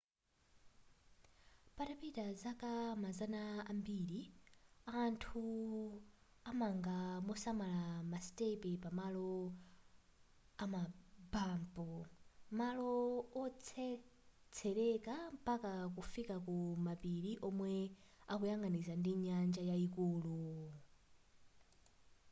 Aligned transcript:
patapita 1.75 2.25
zaka 2.41 2.73
mazana 3.03 3.43
ambiri 3.71 4.21
anthu 5.01 5.43
amanga 6.49 6.99
mosamala 7.27 7.87
masitepe 8.11 8.71
pa 8.83 8.89
malo 8.99 9.33
amabampu 10.63 11.89
malo 12.59 12.93
otsetseleka 13.43 15.15
mpaka 15.39 15.71
kukafika 15.93 16.35
ku 16.45 16.55
mapiri 16.85 17.31
omwe 17.47 17.73
akuyang'anizana 18.31 18.97
ndi 19.01 19.11
nyanja 19.25 19.61
yayikulu 19.69 20.41